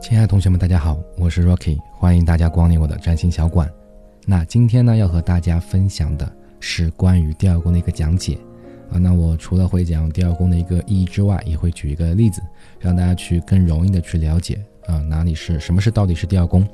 [0.00, 3.70] 亲爱的同学们，大家好，我是 Rocky，欢迎大家光临我的占星小馆。
[4.24, 8.38] 那今天呢，要和大家分享的是关于第二宫的一个讲解
[8.90, 8.96] 啊。
[8.96, 12.40] 那我除了会讲第二宫的一个意义之外，也会举一个例子，
[12.78, 16.66] 让大家去更容易的去了解啊哪里是什么是到底是第二宫。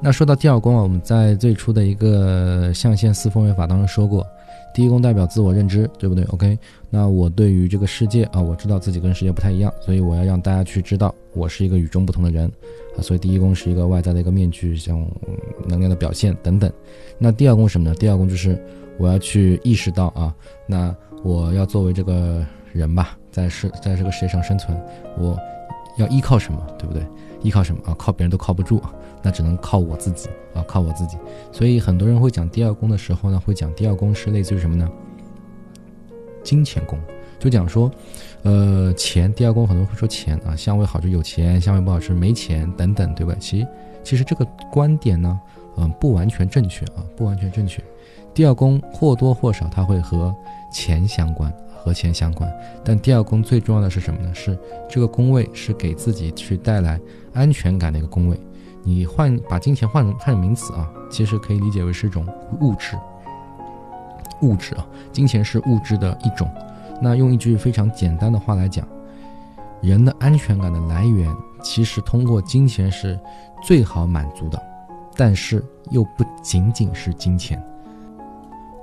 [0.00, 4.24] 那说到第二宫啊，我们在最初的一个象限四分位法当中说过。
[4.74, 6.58] 第一宫代表自我认知，对不对？OK，
[6.88, 12.50] 那我对于这个世界啊，我知道自己跟世界不太一样，所以我要让大家去知道我是一个与众不同的人
[12.96, 13.02] 啊。
[13.02, 15.06] 所以第一宫是一个外在的一个面具，像
[15.66, 16.72] 能量的表现等等。
[17.18, 17.94] 那第二宫什么呢？
[17.96, 18.58] 第二宫就是
[18.98, 20.34] 我要去意识到啊，
[20.66, 24.74] 那我要作为这个人吧，在世在这个世界上生存，
[25.18, 25.38] 我
[25.96, 27.06] 要依靠什么，对不对？
[27.42, 27.94] 依靠什么啊？
[27.98, 28.92] 靠别人都靠不住啊。
[29.24, 31.16] 那只能靠我自己啊，靠我自己。
[31.52, 34.88] 所以很多人会讲第二宫的时候呢，会讲第二宫是类似于什么呢？
[36.42, 36.98] 金钱宫，
[37.38, 37.88] 就讲说，
[38.42, 39.32] 呃，钱。
[39.32, 43.32] 第二宫很多人会说钱啊，相位好就有钱，相位不好是没钱等等，对吧？
[43.38, 43.66] 其实
[44.02, 45.40] 其实这个观点呢，
[45.76, 47.80] 嗯，不完全正确啊，不完全正确。
[48.34, 50.34] 第二宫或多或少它会和
[50.72, 51.52] 钱相关，
[51.82, 52.48] 和钱相关。
[52.84, 54.32] 但第二宫最重要的是什么呢？
[54.32, 54.56] 是
[54.88, 57.00] 这个宫位是给自己去带来
[57.34, 58.40] 安全感的一个宫位。
[58.84, 62.26] 你换把金钱换换成名词啊，其实可以理解为是一种
[62.60, 62.96] 物质。
[64.40, 66.48] 物质啊，金钱是物质的一种。
[67.00, 68.86] 那用一句非常简单的话来讲，
[69.80, 71.28] 人的安全感的来源，
[71.62, 73.18] 其实通过金钱是
[73.64, 74.60] 最好满足的，
[75.16, 77.62] 但是又不仅仅是金钱。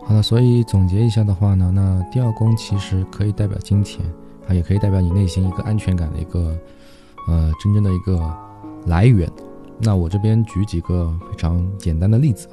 [0.10, 4.04] 好了，所以总结一下的话呢，那第二宫其实可以代表金钱
[4.48, 6.58] 啊，也可以代表你内心一个安全感的一个，
[7.28, 8.20] 呃，真正的一个
[8.88, 9.32] 来源。
[9.78, 12.48] 那我这边举几个非常简单的例子，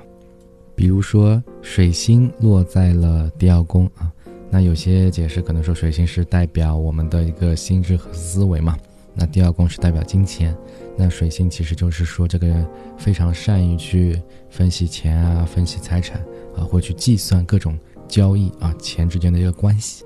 [0.75, 4.13] 比如说水星落在了第二宫啊，
[4.51, 8.77] 那有些解释可能说水星是代表我们的一个心智和思维嘛，
[9.17, 10.57] 那第二宫是代表金钱，
[10.97, 16.21] 那水星其实就是说这个人非常善于去分析钱啊，分析财产
[16.57, 20.05] 啊，或去计算各种交易啊，钱之间的一个关系。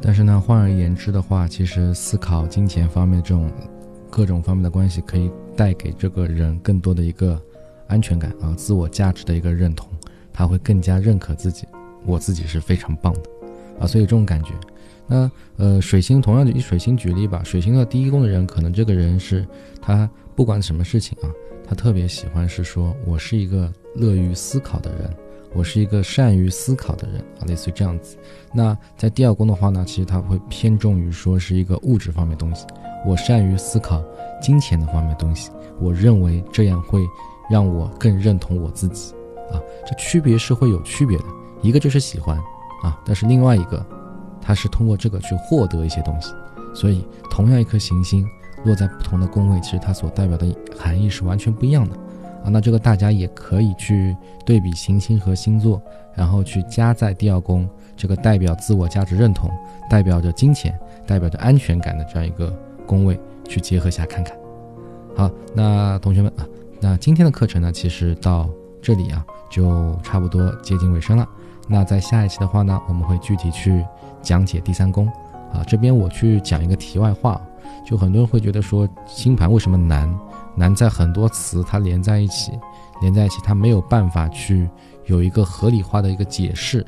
[0.00, 3.50] 但是呢，换而言之的话，其实思考金钱方面这种。
[4.10, 7.42] 各种方面的关系可以带给这个人更多的一个
[7.88, 9.88] 安全感啊，自我价值的一个认同，
[10.32, 11.66] 他会更加认可自己，
[12.06, 13.20] 我自己是非常棒的
[13.80, 14.52] 啊，所以这种感觉。
[15.06, 19.46] 那呃，水星同样以水星举例吧，水星的第一宫的人，可能这个人是
[19.80, 21.28] 他不管什么事情啊，
[21.66, 25.10] 他特别喜欢是说我是一个乐于思考的人。
[25.56, 28.16] 我是一个善于思考的人啊，类似于这样子。
[28.52, 32.66] 那在第二宫的话呢，其实他会偏重于说是一个物质方面东西。
[33.06, 34.02] 我善于思考
[34.42, 37.00] 金钱的方面东西，我认为这样会
[37.48, 39.14] 让我更认同我自己
[39.52, 39.62] 啊。
[39.86, 41.24] 这区别是会有区别的，
[41.62, 42.36] 一个就是喜欢
[42.82, 43.86] 啊，但是另外一个，
[44.44, 46.32] 它是通过这个去获得一些东西。
[46.74, 48.26] 所以，同样一颗行星
[48.64, 50.46] 落在不同的宫位，其实它所代表的
[50.76, 51.96] 含义是完全不一样的。
[52.44, 55.80] 啊，那这个大家也可以去对比行星和星座，
[56.14, 57.66] 然后去加在第二宫
[57.96, 59.50] 这个代表自我价值认同、
[59.88, 62.52] 代表着金钱、代表着安全感的这样一个
[62.86, 63.18] 宫位
[63.48, 64.36] 去结合下看看。
[65.16, 66.44] 好，那同学们啊，
[66.80, 68.50] 那今天的课程呢，其实到
[68.82, 71.26] 这里啊就差不多接近尾声了。
[71.68, 73.84] 那在下一期的话呢，我们会具体去
[74.22, 75.06] 讲解第三宫。
[75.52, 77.40] 啊，这边我去讲一个题外话，
[77.86, 80.12] 就很多人会觉得说星盘为什么难？
[80.56, 82.52] 难在很多词它连在一起，
[83.00, 84.68] 连在一起，它没有办法去
[85.06, 86.84] 有一个合理化的一个解释。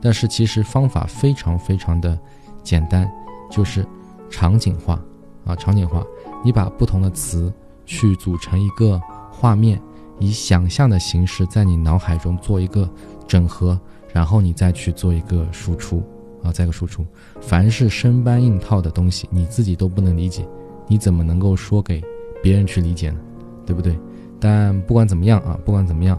[0.00, 2.16] 但是其实方法非常非常的
[2.62, 3.10] 简单，
[3.50, 3.84] 就是
[4.30, 5.00] 场景化
[5.44, 6.04] 啊，场景化。
[6.44, 7.52] 你把不同的词
[7.86, 9.80] 去组成一个画面，
[10.20, 12.88] 以想象的形式在你脑海中做一个
[13.26, 13.80] 整合，
[14.14, 16.02] 然后你再去做一个输出
[16.42, 17.04] 啊，再一个输出。
[17.40, 20.46] 凡是生搬硬套的东西，你自己都不能理解，
[20.86, 22.00] 你怎么能够说给？
[22.40, 23.18] 别人去理解呢，
[23.66, 23.98] 对不对？
[24.38, 26.16] 但不管怎么样啊，不管怎么样，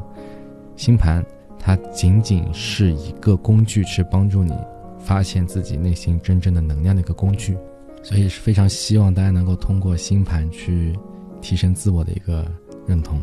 [0.75, 1.25] 星盘
[1.57, 4.53] 它仅仅是一个工具，去帮助你
[4.99, 7.57] 发现自己内心真正的能量的一个工具。
[8.03, 10.95] 所以是非常希望大家能够通过星盘去
[11.41, 12.45] 提升自我的一个
[12.85, 13.19] 认同。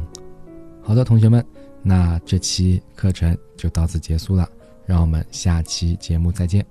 [0.82, 1.44] 好的，同学们，
[1.82, 4.48] 那这期课程就到此结束了，
[4.86, 6.64] 让我们下期节目再见。